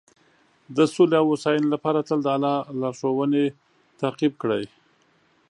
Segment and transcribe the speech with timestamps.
[0.75, 3.45] د سولې او هوساینې لپاره تل د الله لارښوونې
[4.01, 4.63] تعقیب کړئ.